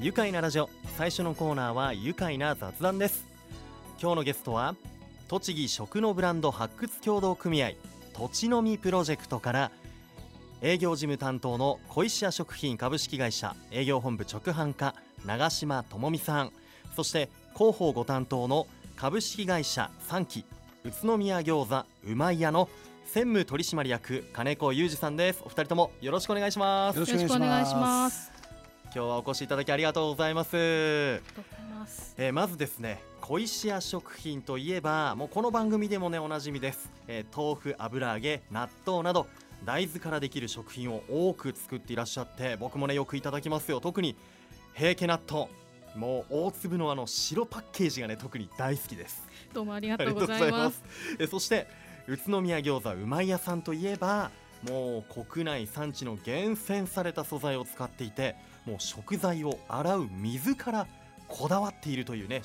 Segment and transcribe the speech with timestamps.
[0.00, 0.70] 愉快なラジオ。
[0.96, 3.26] 最初のコーナーは愉快な雑談です。
[4.00, 4.74] 今日のゲストは
[5.28, 7.72] 栃木食のブランド発掘協同組合
[8.14, 9.70] 土地のみプロジェクトから
[10.62, 14.94] 営業事務担当の小石屋食品株式会社営業本部直販課
[15.26, 16.52] 長島智美さん
[16.96, 20.46] そして広報ご担当の株式会社三期
[20.82, 22.70] 宇都宮餃子うまい屋の
[23.04, 25.42] 専務取締役金子裕二さんです。
[25.44, 26.94] お二人ともよろしくお願いします。
[26.94, 28.39] よろしくお願いします。
[28.92, 30.50] 今日はお越しいただきありがとうございます。
[30.56, 39.28] えー、まずですね小石屋食品といえばもうこの番組でもねおなじみです、えー、豆腐油揚げ納豆など
[39.64, 43.80] 大豆からできる食品を多く作っていらっしゃって僕もねよくいただきますよ。
[43.80, 44.16] 特に
[44.74, 45.48] 平家納豆。
[45.94, 49.22] もう大粒のあの白パッケージがね特に大好きです。
[49.52, 50.82] どうもありがとうございます。
[51.18, 51.68] えそして
[52.08, 54.32] 宇都宮餃子うまい屋さんといえば
[54.68, 60.86] もう国内産地の厳選された素材を使っていてもう食材を洗う水から
[61.28, 62.44] こだわっているというね老舗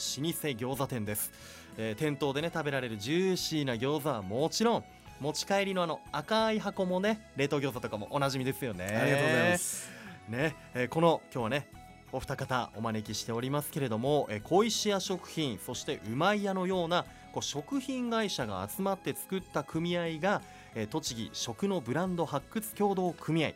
[0.49, 1.31] 餃子店です、
[1.77, 4.83] えー、店頭でね食べられるジューシーな餃子はもちろん
[5.19, 8.85] 持ち帰りのあの赤い箱もね冷凍餃子とかもおなじみですよね。
[8.85, 9.89] ありがとうございます。
[10.27, 11.69] ね、えー、この今日はね
[12.11, 20.41] お二方お招きしておりますけれども、えー、小石屋食品そしてうまい屋のようなこう食品会社が集まって作った組合が、
[20.75, 23.52] えー、栃木食のブランド発掘協同組合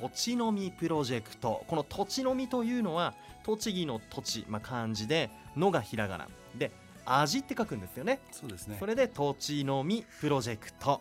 [0.00, 1.64] 土地のみプロジェクト。
[1.68, 3.14] この土地のみというのは
[3.44, 6.28] 栃木の土地、まあ、漢字で「の」がひらがな。
[6.56, 6.72] で
[7.06, 8.20] 味って書くんですよね。
[8.32, 8.76] そうですね。
[8.80, 11.00] それで土地のみプロジェクト。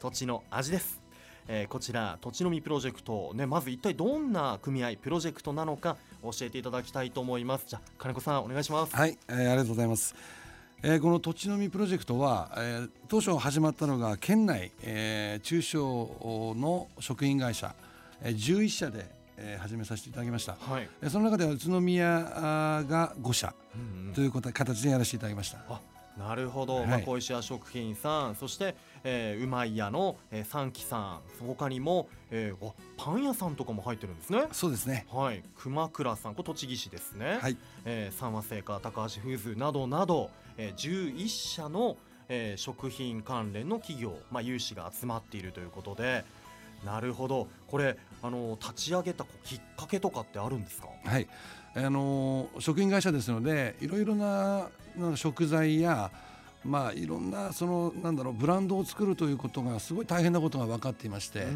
[0.00, 1.00] 土地の味です、
[1.48, 7.64] えー、こちら土地のみプロジェクトねまず一体どんな組合プロジェクトなのか教えていただきたいと思います。
[7.66, 8.94] じゃあ金子さんお願いします。
[8.94, 10.14] はい、えー、ありがとうございます。
[10.82, 17.93] えー、この土地のみプロジェクトは、えー、当初始まったのが県内、えー、中小の食品会社、えー、
[18.24, 22.06] 11社でえー、始めさせていただきました、はい、その中では宇都宮
[22.88, 23.54] が5社
[24.14, 25.58] ということ、形でやらせていただきました。
[26.16, 31.20] なるほど、はい、まあ、小石屋食品さんそして、えー、うまい屋の、えー、三木さん。
[31.44, 34.44] 他にも、えー、パン屋さんとかも入ってるんですね。
[34.52, 35.06] そうですね。
[35.10, 35.42] はい。
[35.56, 36.36] 熊倉さん。
[36.36, 37.38] これ栃木市ですね。
[37.42, 41.96] はい、えー、三和製菓高橋フーズなどなど、えー、11社の、
[42.28, 46.24] えー、食品関連の企業、まあ、有志が集まっているということで
[46.84, 47.48] なるほど。
[47.68, 50.88] これあの立ち上げたきっかけとかってあるんですか？
[51.04, 51.26] はい。
[51.76, 54.68] あの食品会社ですのでいろいろな
[55.16, 56.10] 食材や
[56.64, 61.46] まあ、いろんなそのなんだろうブランドを作るということがすごい大変なことが分かっていまして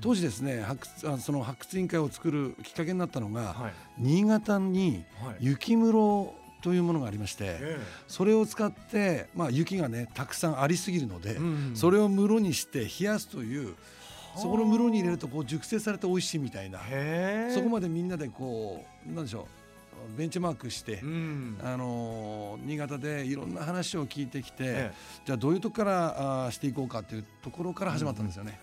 [0.00, 5.04] 当時ですね発掘その発掘委員会を作るきっかけになったのが、はい、新潟に
[5.40, 6.32] 雪室
[6.62, 7.58] というものがありまして、
[8.06, 11.40] それを使って、まあ、雪がねたくさんありすぎるので、
[11.74, 13.74] それを室にして冷やすという
[14.36, 16.80] そこの室に入れるとこう熟成されて美味しいみたいな。
[17.54, 19.62] そこまでみんなでこうなんでしょう
[20.16, 24.92] ベンチマークして、うん、あの新潟でいろんな話を聞いてきて、ええ、
[25.24, 28.58] じゃあどういうとこからあしていこうかというところから始まったんですよね。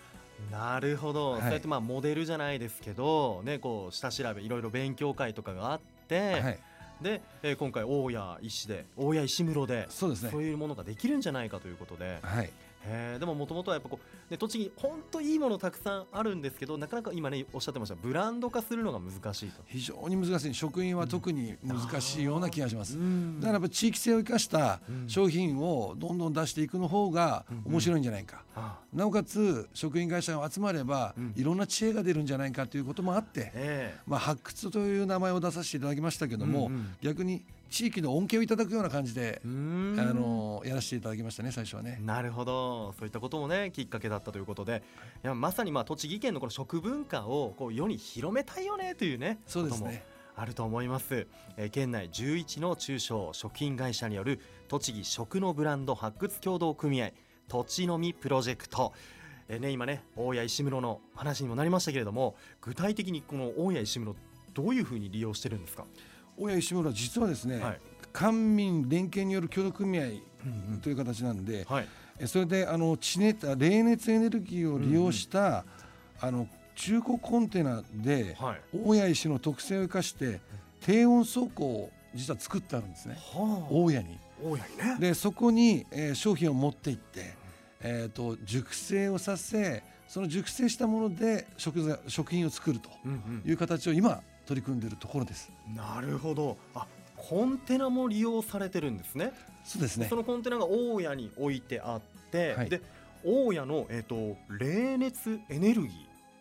[0.46, 6.58] うん、なるほど、はい、そうやってまあモデルじゃないですけど、ね、こう下調べいろいろ勉強会とかがあって、はい、
[7.00, 12.50] で、えー、今回大谷石で大谷石室でそうです、ね、そういうものができるんじゃないかということで、はい、
[12.84, 17.94] へでももともとはやっぱこう、ね、栃木本当いいものたくさんあるんですけどなかなか今ねおっしゃってました。
[17.94, 19.62] ブランド化するのが難しいと。
[19.66, 42.00] 非常に難しい食品は特に難しいような気がします、うん、だからやっぱ地域性を生かした商品をどんどん出していくの方が面白いんじゃないか、うんうん、なおかつ食品会社が集まれば、いろんな知恵が出るんじゃないかということもあって、えー、まあ、発掘という名前を出させていただきましたけども、うんうん、逆に地域の恩恵をいただくような感じであのやらせていただきましたね最初はね。
[42.02, 42.92] なるほど。
[42.98, 44.82] そういったこともねきっかけだったということで。
[45.22, 45.26] い。
[45.26, 50.04] やまさにまあ栃木県のこの食文化をこう世に広めたいよねというねそうですね。
[50.34, 51.26] あると思います、
[51.58, 57.10] えー、県内11の中小食品会社による栃木食のブランド発掘協同組合
[57.46, 58.92] 土地のみプロジェクト。
[59.48, 64.16] えー、ね、今ね大谷石室の話にもなりましたけれども具体的にこの大谷石室
[64.54, 65.84] どういうふうに利用してるんですか？
[66.36, 67.80] 大谷石村実はですね、はい、
[68.12, 70.04] 官民連携による協同組合
[70.82, 71.86] という形なんで、うんうんはい、
[72.26, 75.62] それであの地熱冷熱エネルギーを利用した、うんうん、
[76.20, 80.40] あの中古コンテナで、はい、大谷石の特性を生かして
[80.80, 84.18] 低温倉庫を実は作ってあるんですね、はあ、大谷に。
[84.42, 87.34] 大谷ね、でそこに、えー、商品を持って行って、
[87.82, 92.88] えーと、熟成をさせその熟成したもので食材食品を作ると
[93.46, 95.50] いう形を今取り組んでいるところです。
[95.74, 99.32] なるほどあコンテナも利用されてるんですね。
[99.64, 100.06] そうですね。
[100.08, 102.00] そのコンテナが大家に置いてあっ
[102.30, 102.80] て、はい、で
[103.24, 105.92] 大家のえっ、ー、と冷熱エネルギー。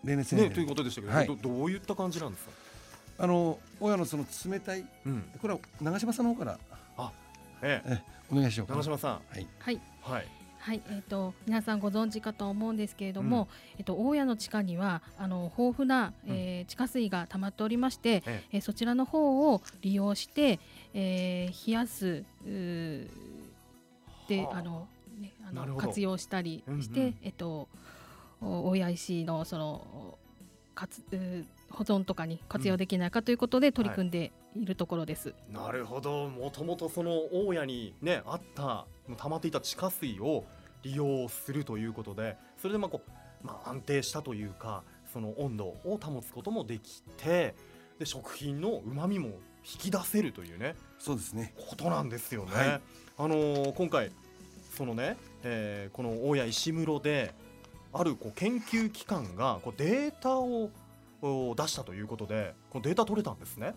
[0.04, 2.52] 冷熱エネルギー、ね、ということでしたけど、はい、どどういった感じなんですか？
[3.22, 6.60] あの親のその冷たいうん、これは長嶋さんの方から
[7.62, 9.82] ええ、えお願いしよう長嶋さん、はいはい。
[10.02, 10.28] はい、
[10.60, 13.48] はい、えっ、と皆さんご存知かと思うんですけれども、
[13.78, 18.58] えっ、と大家の地下にはあの豊富な、えー地下水が溜まっておりまして、ええ。
[18.58, 20.60] ーそちらの方を利用して、
[20.94, 23.08] えー冷やすうー
[24.28, 24.58] ではあ。
[24.58, 24.88] あの
[25.20, 27.06] ねあの活用したりして、うん。
[27.08, 27.68] うんえっ、と
[28.42, 30.18] お大家石のその
[30.76, 35.34] 活うー保存とかに活用できないかということで取り組んでいるところです。
[35.52, 38.86] なるほどもともとその大家にねあった
[39.18, 40.46] 溜まっていた地下水を
[40.84, 43.02] 利用するということでそれでまあこ
[43.44, 47.56] う、まあ、安定したというかその温度を保つこともできて
[48.00, 52.52] で食品のうまみも引き出せるというねそうですねことなんですよね。
[52.54, 52.82] はい
[53.18, 54.12] あのー今回
[54.76, 57.34] そのね、えーこの大谷石室で
[57.92, 60.70] あるこう研究機関がこうデータを
[61.22, 63.74] お出したということでこのデータ取れたんですね。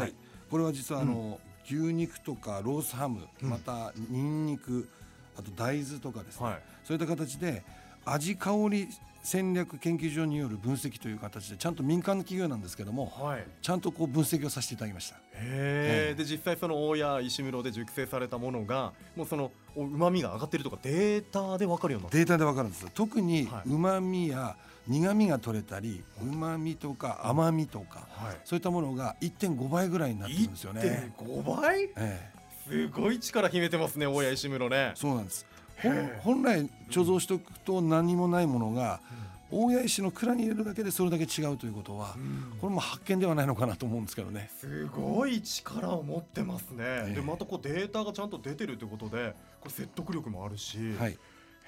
[0.00, 0.14] はい、
[0.50, 3.50] これは実はあの、牛肉とかロースハム、うん。
[3.50, 4.88] またニンニク
[5.36, 6.62] あと大豆とかですね、はい。
[6.84, 7.64] そういった形で
[8.04, 8.88] 味香り
[9.22, 15.16] 戦略研究所による分析という形でちゃんと民間の企業なんですけどもはい、ちゃんとこう分析をさせていただきました。
[15.16, 16.14] へえええ。
[16.14, 23.68] で実際その大谷石室で熟成されたものがもうそのうまみが上がってるとかデータで分かるようになってデータでわかるんです特にはい。
[23.68, 24.56] うまみや
[24.88, 28.36] 苦みが取れたりうまみとか甘みとかはい。
[28.44, 31.82] そういったものが1.5倍ぐらいになってるんですよね、1.5倍？
[31.84, 32.30] ええ、
[32.68, 34.92] すごい力秘めてますね大谷石室ね。
[34.94, 35.46] そうなんです。
[36.22, 39.00] 本来貯蔵しておくと何もないものが
[39.50, 42.58] 大谷石の蔵に入れるだけでそれだけ違うということはうん。
[42.60, 44.50] これも発見ではないのかなと思うんですけどね。
[44.58, 47.14] すごい力を持ってますね、ええ。
[47.14, 51.18] でまたこうデータがちゃんと出てるということでこれ説得力もあるし、へはい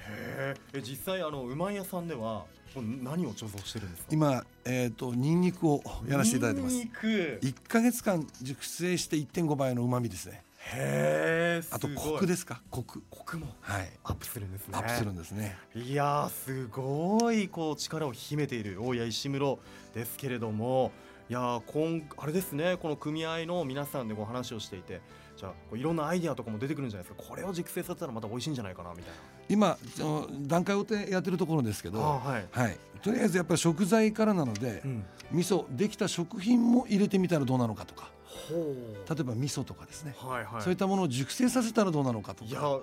[0.08, 2.44] ええ実際あのうまい屋さんでは
[2.76, 4.08] 何を貯蔵してるんですか？
[4.10, 6.74] 今えっ、とニンニクをやらせていただいてます。
[6.74, 7.40] ニンニク。
[7.42, 10.42] 1ヶ月間熟成して1.5倍の旨味ですね。
[10.70, 12.60] へえあとコクですすか？
[12.70, 13.02] コク。
[13.10, 13.88] コクもはい。
[14.04, 14.76] アップするんですね。
[14.76, 15.56] アップするんですね。
[15.74, 19.58] いやーすごいこう力を秘めている大谷石室
[19.94, 20.92] ですけれども。
[21.30, 25.02] いやー今あれですねこの組合の皆さんでご話をしていて
[25.38, 27.28] じゃあこういろんなアイデアとかも出てくるんじゃないですか。
[27.28, 29.14] これを熟成させたらまた美味しいんじゃないかなみたい
[29.48, 32.76] 今その段階をてやってるところですけどはい、はい。
[33.02, 38.10] とりあえずやっぱり食材からなのでうん、味噌できた食品も入れてみたらどうなのかとか。
[38.50, 39.14] ほう。
[39.14, 40.16] 例えば味噌とかですね。
[40.18, 40.62] はいはい。
[40.62, 42.80] そういったものを熟成させたらどうなのかといやか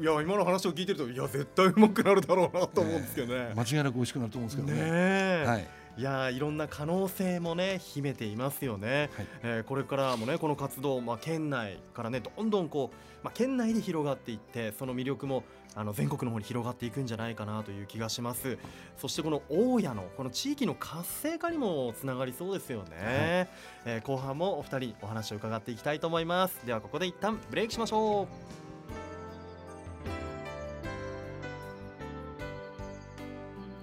[0.00, 3.52] いや今の話を聞いてるといや絶対うまくなるだろうなと思うんですけどね。
[3.54, 4.82] 間違いなく美味しくなると思うんですけどね。
[4.82, 9.10] ねえ、はいい、やいろんな可能性もね秘めていますよね。
[9.16, 9.26] はい。
[9.42, 15.44] えーこれからもねこの活動、まあ、県内からねどんどんこう、まあ、県内で広がっていってその魅力も
[15.74, 18.58] あの全国の方に広がっていくんじゃないかなという気がします。
[18.98, 23.48] そしてこの大家のこの地域の活性化にもつながりそうですよね、
[23.84, 26.66] えー後半もお二人お話を伺っていきたいと思います。
[26.66, 28.26] ではここで一旦ブレイクしましょう。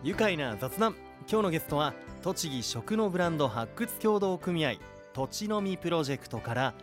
[0.04, 0.96] 愉快な雑談
[1.32, 1.94] 今日のゲストは
[2.24, 4.78] 栃木食のブランド発掘協同組合
[5.14, 6.74] 土地のみプロジェクトから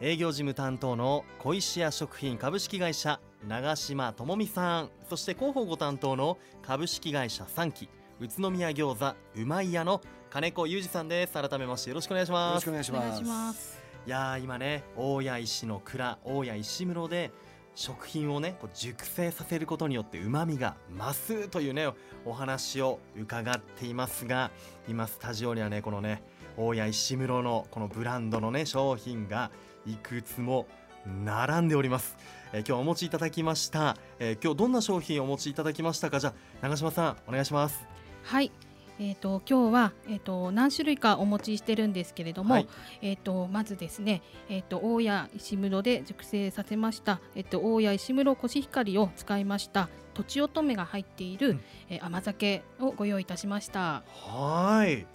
[0.00, 3.18] 営業事務担当の小石屋食品株式会社
[3.48, 7.88] 長島智美さんそして広報ご担当の株式会社三期
[8.20, 10.00] 宇都宮餃子うまい屋の
[10.30, 13.86] 金子裕二さんです改めましてよろしくお願いしよろますしくお願いしますお願いします。
[14.06, 17.32] いやー今ね大谷石の蔵大谷石室で
[17.76, 21.88] 食品をねこう熟成させることによってうまみが増すというね
[22.24, 24.50] お話を伺っていますが
[24.88, 26.22] 今スタジオにはねこのね
[26.56, 29.50] 大谷石室のこのブランドのね商品が
[29.86, 30.66] いくつも
[31.06, 32.16] 並んでおります、
[32.52, 36.18] えー今日お持ちいただきました、えー今日どんな商品をお持ちいただきましたか？
[36.18, 37.86] じゃあ長嶋さんお願いします。
[38.24, 38.50] はい。
[38.98, 42.68] えー、と今日は、えー、と何種類かお持ちしてるんですけれども、はい。
[43.02, 51.60] えー、とまずですね、えー、と大谷石室で熟成させました、えー、と大谷石室コシヒカリを使いましたとちおとめが入っている、うん。
[51.90, 54.02] えー甘酒をご用意いたしました。
[54.06, 55.06] はーい。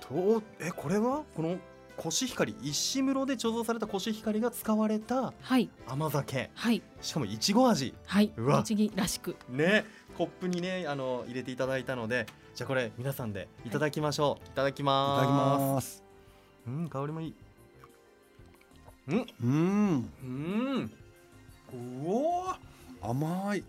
[0.00, 1.24] とえこれは？
[1.34, 1.58] この
[1.96, 5.68] コシヒカリ石室で貯蔵されたコシヒカリが使われたはい。
[5.86, 6.50] 甘酒。
[6.54, 6.80] はい。
[7.00, 7.92] しかもいちご味。
[8.06, 8.32] はい。
[8.36, 8.58] うわ。
[8.58, 9.36] 栃木らしく。
[9.48, 9.84] ね。
[10.16, 12.26] コップにねあの入れていただいたので
[12.58, 16.02] じゃあこれ皆さんでいただきましょう、い、ただきいますただきます。
[16.66, 17.34] うん香りもいい。
[19.06, 19.26] うん。
[19.40, 20.12] うん。
[20.24, 20.82] うん。
[20.82, 20.90] う
[22.04, 22.56] おー。
[23.00, 23.64] 甘い。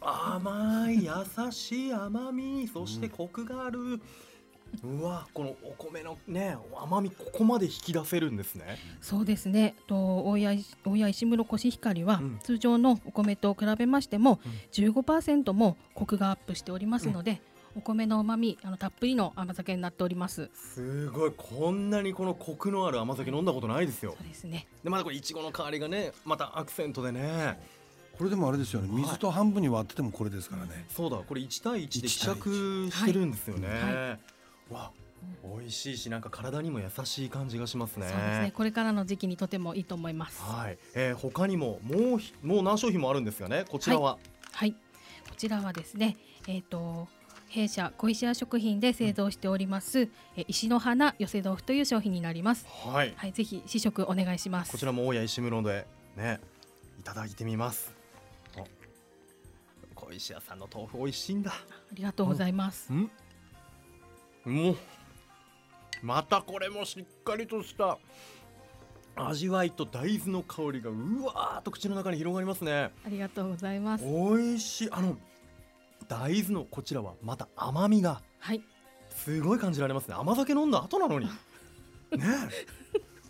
[0.00, 1.04] 甘い。
[1.04, 2.66] 優しい甘み。
[2.66, 4.00] そしてコクがある、
[4.82, 8.76] うわこのお米のね甘みここまで引き出せるんですね。
[9.00, 9.76] そうですね。
[9.86, 9.94] と
[10.24, 12.38] 大谷石大谷石室コシヒカリは、うん。
[12.42, 14.52] 通常のお米と比べましても、うん。
[14.88, 17.40] 15%もコクがアップしておりますので、
[17.74, 20.50] お米の旨味あのたっぷりの甘酒になっております。
[20.54, 21.32] すごい。
[21.36, 24.14] こんなにこのコクのある甘酒飲んだことないですよ。
[24.18, 24.66] そうですね。
[24.84, 27.58] でまだこれいちごの香りがねまたアクセントでね。
[28.18, 28.88] これでもあれですよね。
[28.90, 34.18] 水と半分に割っててもこれですからね、そうだこれ1対1で希1対1釈してるんですよね、は
[34.70, 34.74] い。
[34.74, 34.90] わ
[35.42, 38.06] 美味しいしなんか体にも優しい感じがしますね。
[38.08, 38.52] そうですね。
[38.54, 40.42] これからの時期にとてもいいと思います。
[40.42, 43.64] はい、えー、他にももうひもう何商品もあるんですよね。
[43.68, 44.18] こちらは、
[44.52, 44.72] はい。
[44.72, 44.78] こ
[45.36, 47.08] ちらはですねえっ、と
[47.52, 52.66] 弊社小石屋食品で製造しております、え石の花寄せ豆腐という商品になります。
[52.66, 54.72] はい、はいぜひ試食お願いします。
[54.72, 56.40] こちらも大谷石室でね
[56.98, 57.92] いただいてみます。
[58.56, 58.66] お
[59.94, 61.50] 小石屋さんの豆腐美味しいんだ。
[61.52, 61.54] あ
[61.92, 63.10] りがとうございます、ん。
[64.46, 64.76] もう
[66.02, 67.98] またこれもしっかりとした
[69.14, 70.94] 味わいと大豆の香りがう
[71.24, 72.92] わーっと口の中に広がりますね。
[73.04, 74.04] ありがとうございます。
[74.06, 74.88] 美味しい。
[74.90, 75.18] あの
[76.08, 78.62] 大豆のこちらはまた甘みがはい。
[79.10, 80.14] すごい感じられますね。
[80.14, 81.26] 甘酒飲んだ後なのに。
[82.12, 82.22] ね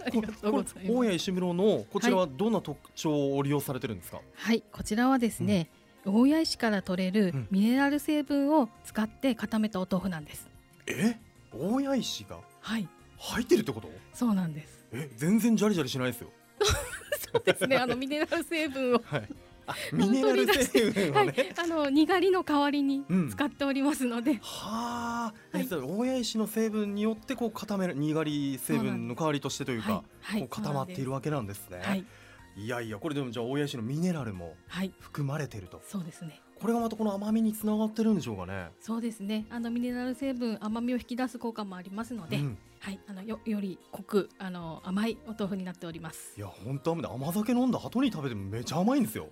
[0.05, 1.05] ありがとうござい大ます。
[1.05, 4.63] 谷石室のこちらはどんな特徴を利用されてるんですか、はい。
[4.73, 5.69] こちらはですね、
[6.05, 7.49] 大谷石から取れるうん。
[7.51, 10.49] ミネラル成分を使って固めたお豆腐なんです。
[10.87, 11.17] え？
[11.53, 12.41] 大谷石が？
[12.61, 12.89] はい。
[13.19, 13.89] 入ってるってこと？
[14.13, 14.85] そうなんです。
[14.93, 16.31] え全然ジャリジャリしないですよ。
[17.33, 17.77] そうですね。
[17.77, 19.03] あのミネラル成分を。
[19.05, 19.21] はい。
[19.21, 19.27] あ
[19.93, 21.29] ミネラル成分はい。
[21.29, 23.31] をね、あのにがりの代わりにうん。
[23.31, 25.67] 使っておりますので、はあ、はい。
[25.69, 30.03] 大谷石の成分によってこう固めるにがり成分の代わりとしてというか、はい。
[30.21, 30.41] はい。
[30.41, 31.81] こう固まっているわけなんですね。
[31.83, 32.05] はい。
[32.55, 34.93] いやいやこれでもじゃあ大谷石のミネラルもはい。
[35.01, 35.81] 含まれてると。
[35.87, 36.41] そうですね。
[36.61, 38.69] これがまたこの甘みにつながってるんでしょうかね。
[38.79, 39.47] そうですね。
[39.51, 42.59] あのミネラル成分甘みを引き出す効果もありますので、うん。
[42.79, 43.01] はい。
[43.09, 46.35] あのよより濃くあの甘いお豆腐になっております。
[46.37, 49.29] いや本当甘酒飲んだ後に食べてもめちゃ甘いんですよ。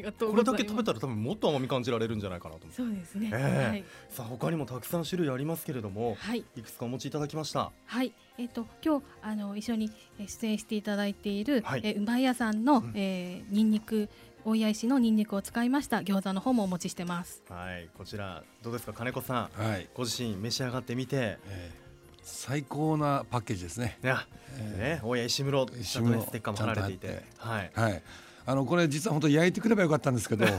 [0.00, 0.62] ありがとうこございます。
[0.62, 2.64] れだけ食べたら多分もっと甘み感じられるんじゃないかなと。
[2.64, 2.72] 思。
[2.72, 3.68] そうですね、ええ。
[3.68, 3.84] はい。
[4.08, 6.44] さあ他にもたくさん種類ありますけれども、はい。
[6.56, 7.70] いくつかお持ちいただきました。
[7.86, 11.80] はい、えっ、と今日あの一緒にえー出演していただいている、はい。
[11.84, 12.92] えーうまい屋さんの、うん。
[12.94, 14.08] えーニンニク
[14.44, 17.42] 大谷石のニンニクを使いました餃子の方もお持ちしてます。
[17.48, 17.88] はい。
[17.96, 19.62] こちらどうですか金子さん。
[19.62, 21.38] はい、ご自身召し上がってみて。
[21.46, 21.90] えー
[22.22, 23.98] 最高なパッケージですね。
[24.02, 24.14] ね、
[24.58, 27.70] えね、大谷石室ち石ゃんとね室ステッカーも貼られていて、はい。
[27.74, 28.02] ーはい。
[28.50, 30.58] あのこれ実は本当焼いてくればよかったんですけど、 今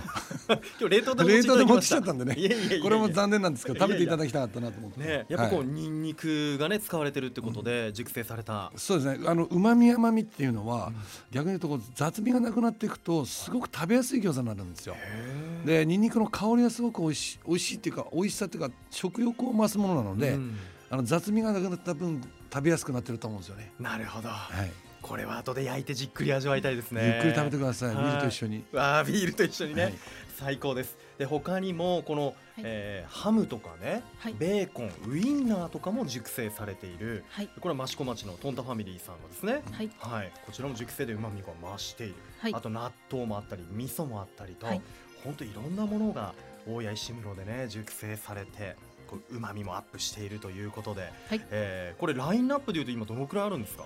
[0.79, 2.37] 日冷凍で冷凍で持ってきちゃったんでね
[2.81, 4.99] これも残念なんですけど食べていただきたかったなと思って。
[5.01, 8.71] ね、やっぱこう、はいニンニクがね使われてるってことで熟成された。
[8.77, 9.25] そうですね。
[9.27, 10.95] あの旨味甘みっていうのは、うん
[11.31, 14.95] 逆に言うとこう雑味がなくなっていくとすごく食べやすい餃子になるんですよ。
[14.97, 20.57] へでニンニクの香りはすごく美味しい美味しいっていうか美味しさっていうか食欲を増すものなので、うん
[20.91, 22.21] あの雑味がなくなった分
[22.53, 23.71] 食べやすくなってると思うんですよね。
[23.79, 24.27] なるほど。
[24.27, 24.90] はい。
[25.01, 27.05] これは後で焼いてじっくり味わいたいですね。
[27.05, 27.95] ゆっくり食べてください。
[27.95, 28.05] はい。
[28.05, 28.63] ビールと一緒に。
[28.71, 29.93] わあビールと一緒にね、はい。
[30.37, 30.97] 最高です。
[31.17, 34.33] で他にもこの、えーハムとかね、はい。
[34.33, 37.23] ベーコン、ウインナーとかも熟成されている。
[37.29, 37.49] はい。
[37.59, 39.61] これは益子町のトンタファミリーさんのですね。
[39.71, 39.89] はい。
[39.99, 42.53] はい、こちらも熟成で旨味が増している、はい。
[42.53, 44.81] あと納豆もあったり味噌もあったりと、はい。
[45.23, 46.33] 本当いろんなものが
[46.67, 48.75] 大谷石室でね熟成されて
[49.07, 51.41] こう旨味もアップしているということで、はい。
[51.51, 53.85] えーこれラインナップでいうと今どのくらいあるんですか？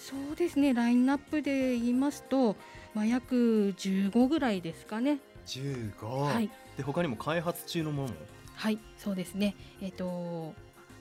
[0.00, 2.56] そうですねラインナップで言いますと、
[2.94, 5.18] まあ、約15ぐらいですかね。
[5.46, 6.50] 15、はい。
[6.78, 8.14] で他にも開発中のものも？
[8.54, 9.54] はいそうですね。
[9.82, 10.54] えっ、と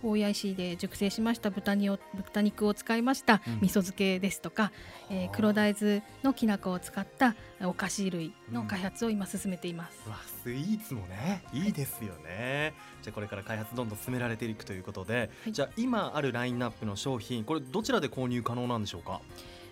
[0.04, 3.54] 大谷石で熟成しました豚にを豚肉を使いましたうん。
[3.62, 4.72] 味噌漬けですとか、
[5.10, 10.00] えー黒大豆のきな粉を使ったお菓子類の開発を今進めています。
[10.06, 11.70] うわスイーツもねい。
[11.70, 15.52] いですよね、じゃあこれから開発どんどん進められていくということで、はい。
[15.52, 19.22] じゃあ今あるラインナップの商品これどちらで購入可能なんでしょうか？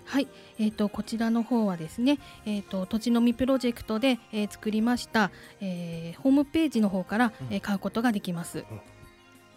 [0.05, 7.47] はい、えー、とこちらの方はですね、えー、と土地のみプロジェクトで、えー作りました、えーホームページの方から、うん。
[7.53, 8.63] えー買うことができます。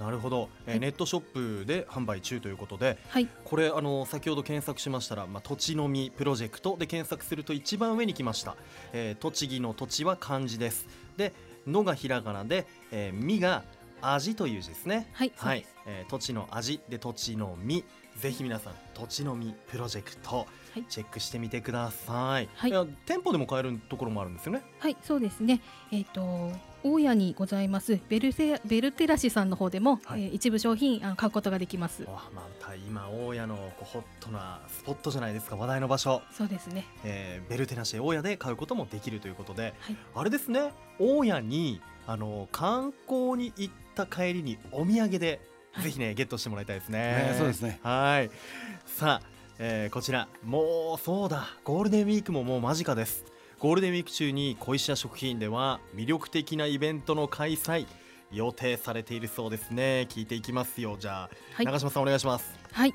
[0.00, 0.80] なるほど、えーはい。
[0.80, 6.76] ネットショップで販売中ということではい、これあの先ほど検索しましたら、まあ、土地のみプロジェクト。
[6.78, 8.56] で検索すると一番上に来ました、
[8.92, 10.86] えー栃木の土地は漢字です。
[11.16, 11.32] で
[11.66, 13.64] のがひらがなで、えーみが
[14.02, 15.10] 味という字ですね。
[15.12, 15.66] はい、はい。
[15.86, 16.80] えー土地の味。
[16.88, 17.84] で土地のみ。
[18.16, 20.44] ぜひ皆さん土地のみプロジェクト、は
[20.76, 20.84] い。
[20.88, 22.70] チェックしてみてください、はい。
[22.70, 24.62] や店舗でも買えるところもあるんですよね。
[24.78, 25.60] はい、そうですね。
[25.90, 26.50] えっ、と
[26.82, 28.00] 大谷にございます。
[28.08, 30.24] ベルセベルテラシさんの方でも、はい。
[30.24, 32.04] えー一部商品あの買うことができます。
[32.04, 35.56] わまた今大家のこうホットなスポットじゃないですか。
[35.56, 36.22] 話題の場所。
[36.32, 36.86] そうですね。
[37.04, 39.96] えーベルテナシ大家で買うこともできるということで、はい。
[40.14, 40.72] あれですね。
[40.98, 45.40] 大家にあの観光に行った帰りにお土産で、
[45.72, 45.84] はい。
[45.84, 47.78] ぜひねゲットしてもらいたいですね、ねそうですね。
[47.82, 48.30] はい。
[48.86, 49.26] さあ、
[49.58, 50.28] えーこちら。
[50.42, 51.48] もうそうだ。
[51.62, 53.24] ゴールデンウィークももう間近です
[53.60, 57.86] ゴールデンウィーク中に小石屋食品では魅力的なイベントの開催
[58.32, 60.06] 予定されているそうですね。
[60.08, 60.96] 聞いていきますよ。
[60.98, 61.66] じゃあ、はい。
[61.66, 62.58] 長島さんお願いします。
[62.72, 62.94] はい。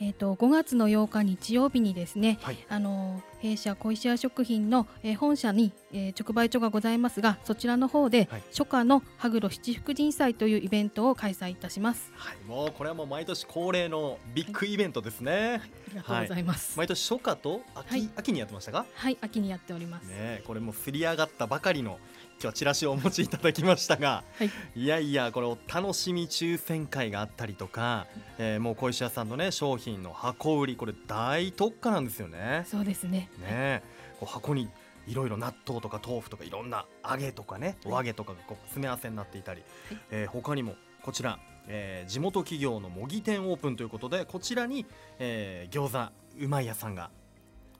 [0.00, 2.58] えー、と5月の8日日曜日にですね、はい。
[2.68, 8.42] あの弊社小石屋食品の、えー本社に、えー直売所がございますがそちらの方で、はい。
[8.50, 12.12] 初夏の羽黒七福神祭というイベントを開催いたします。
[12.16, 12.36] はい。
[12.46, 16.70] もうこれはもう毎年恒例のビッグイベントですね、ありがとうございます。
[16.78, 18.10] はい、毎年初夏と秋,、はい。
[18.16, 18.86] 秋にやってましたか？
[19.20, 20.04] 秋にやっております。
[20.08, 21.98] ねこれもすり上がったばかりの
[22.44, 32.66] 今日はチラシをお持ちいただきましたがはい、いやいやこれお楽しみ抽選会があったりとか、えーもう小石屋さんのね商品の箱売りこれ大特価なんですよね。
[32.66, 33.30] そうですね。
[33.40, 33.82] ね
[34.20, 34.68] こう箱に
[35.06, 39.98] いろいろ納豆とか豆腐とかいろんな揚げとかねお揚げとかがこう詰め合わせになっていたり、はい。
[40.10, 44.84] えー他にもこちら、えー地元企業の模擬店オープンということでこちらに、
[45.18, 46.12] えー餃子
[46.44, 47.10] うまい屋さんが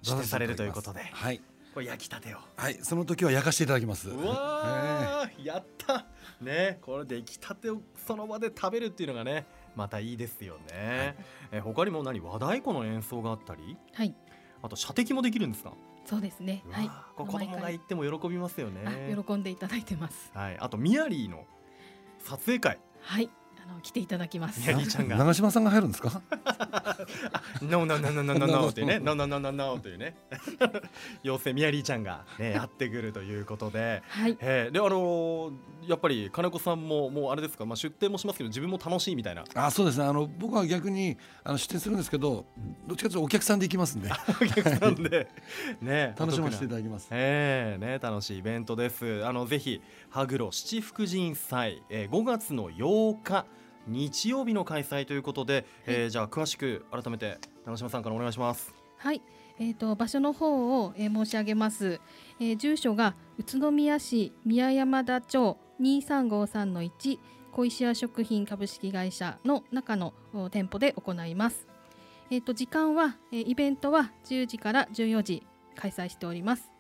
[0.00, 1.00] 出店されるということで。
[1.12, 1.42] はい、
[1.75, 2.38] これ焼きたてを。
[2.57, 4.09] はい、その時は焼かせていただきます。
[4.09, 6.07] うわー、やった。
[6.40, 11.16] ねこれ出来たてをその場で食べるっていうのがねまたいいですよね、
[11.52, 12.21] えー他にも何？
[12.21, 13.76] 和太鼓の演奏があったり？
[13.93, 14.14] はい、
[14.62, 15.73] あと射的もできるんですか、
[16.04, 16.62] そうですね。
[16.66, 18.83] うわーはい、これ子供が行っても喜びますよね。
[18.85, 20.31] あ喜んでいただいてます。
[20.35, 21.47] はい、あとミヤリーの
[22.19, 22.78] 撮影会。
[23.00, 23.31] はい、
[23.66, 24.61] あの来ていただきます。
[24.61, 25.16] 宮城ちゃんが。
[25.16, 26.21] 長嶋さんが入るんですか。
[27.62, 30.16] 「ノーノーノーノーノーノーノー」っていうね「ノーノーノーノーノー」というね。
[31.25, 34.02] 妖精ミヤリーちゃんがねやってくるということで。
[34.09, 35.52] はい、えーであのー
[35.87, 39.44] やっぱり金子さんももうあれですか、まあ、出店もしますけど自分も楽しいみたいな。
[39.54, 40.04] あ、そうですね。
[40.04, 42.47] あの僕は逆にあの出店するんですけど、
[42.87, 45.28] どっちかというとお客さんで行きますんで、 お客さんで。
[45.80, 47.09] ね楽しませていただきます。
[47.11, 49.25] えーね、楽しいイベントです。
[49.26, 49.80] あのぜひ
[50.11, 53.47] 羽黒七福神祭、えー、5月の8日
[53.86, 58.74] 日曜日の開催ということで、えーじゃあ詳しく改めて長嶋さんからお願いします。
[58.96, 59.20] はい、
[59.58, 62.00] えー、と場所の方を、えー申し上げます、
[62.40, 67.18] えー住所が宇都宮市宮山田町2353の1
[67.52, 71.66] 小石屋食品株式会社の中のお店舗で行います。
[72.30, 75.42] えー、と時間は、えーイベントは10時から14時
[75.76, 76.70] 開催しております。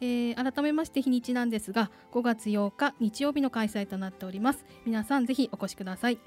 [0.00, 6.18] えー改めまして日にちなんですが5月8日日曜日の開催となっております皆さんぜひお越しください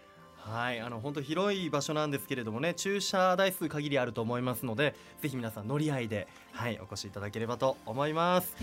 [0.50, 8.56] はい、あの本当広い場所なんですけれどもね、駐車台数限りあると思いますので、ぜひ皆さん乗り合いではいお越しいただければと思います。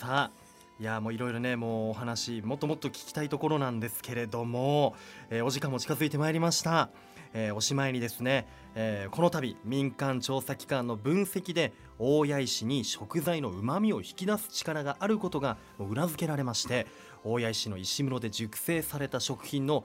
[0.00, 0.46] さあ。
[0.78, 4.94] いやもういろいろねもうお話もっともっと聞きたいところなんですけれども、
[5.30, 6.90] えーお時間も近づいてまいりました、
[7.32, 16.86] えーおしまいにですね、えーこの度民間調査機関の分析で大谷石に食材の旨味を引き出す力があることがもう裏付けられまして
[17.24, 19.84] 大谷石の石室で熟成された食品の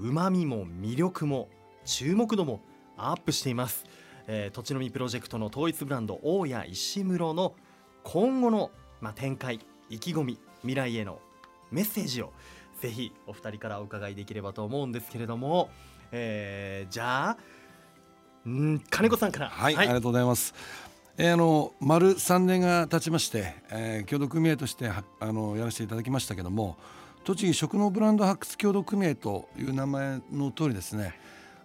[0.00, 1.48] 旨味も魅力も
[1.84, 2.60] 注目度も
[2.96, 3.84] アップしています、
[4.26, 7.54] えー、土地の実プロジェクトの統一ブランド大谷石室の
[8.02, 9.60] 今後の、まあ、展開
[9.90, 11.20] 意気込み未来への
[11.70, 12.32] メッセージを
[12.80, 15.68] ぜひお二人からお伺いできればと思うんですけれども、
[16.12, 19.50] えーじゃあん金子さんから。
[19.50, 20.54] はい、ありがとうございます。
[21.18, 26.78] えーあの丸三年が経ちまして、えー協同組合としてはあのやらせていただきましたけども
[27.24, 31.14] 栃木食のブランド発掘協同組合という名前の通りですね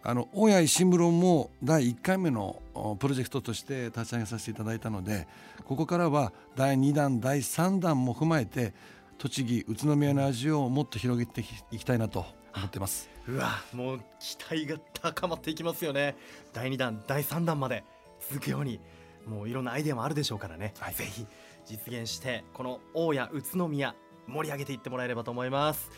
[0.03, 5.27] あの大谷石室も第1回目のおプロジェクトとして立ち上げさせていただいたので
[5.63, 8.73] ここからは第2弾第3弾も踏まえて
[9.17, 13.09] 栃木宇都宮の味をもっと広げていきたいなと思ってます。
[13.27, 16.15] うわもう期待が高まっていきますよね。
[16.53, 17.83] 第2弾第3弾まで
[18.29, 18.79] 続くように
[19.25, 20.93] もういろんなアイデアもあるでしょうからね、はい。
[20.93, 21.25] ぜひ
[21.65, 23.95] 実現してこの大谷宇都宮
[24.27, 25.89] 盛り上げていってもらえればと思います、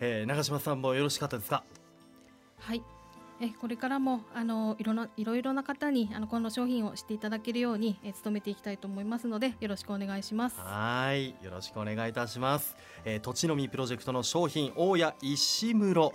[0.00, 1.64] えー長嶋さんもよろしかったですか？
[2.58, 2.82] はい。
[3.40, 10.60] えこれからもあのいろんないろいろな方にあのこの商品を知っていただけるようにえ努めていきたいと思いますのでよろしくお願いします。
[10.60, 11.30] はい。
[11.42, 16.12] よろしくお願いいたします、えー、土地の実プロジェクトの商品大谷石室。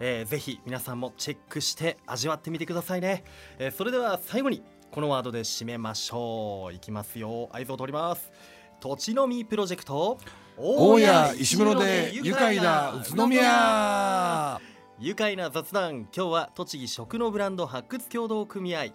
[0.00, 3.22] えーぜひ皆さんもチェックして味わってみてくださいね、
[3.58, 6.72] えーそれでは最後にこのワードで締めましょう。
[6.72, 7.48] いきますよ。
[7.52, 8.32] 合図を取ります
[8.80, 10.18] 土地の実プロジェクト
[10.56, 14.60] 大谷石室で愉快な宇都宮。
[15.00, 16.08] 愉快な雑談。
[16.14, 18.86] 今日は栃木食のブランド発掘協同組合。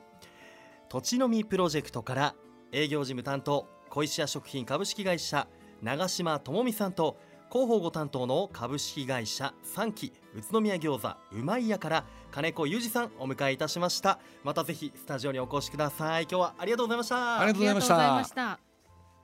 [0.88, 2.36] 土地の実プロジェクトから
[2.72, 5.48] 営業事務担当小石屋食品株式会社
[5.82, 7.18] 長島智美さんと
[7.52, 14.20] 広報ご担当の株式会社三期宇都宮餃子うまい屋から金子裕二さんお迎えいたしました。
[14.44, 16.24] またぜひスタジオにお越しください。
[16.24, 17.40] 今日はありがとうございました。
[17.40, 17.72] ありがとうござ
[18.08, 18.69] いました。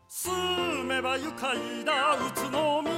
[0.07, 2.94] 住めば愉快な宇都宮